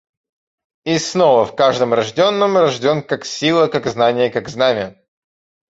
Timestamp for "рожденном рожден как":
1.93-3.23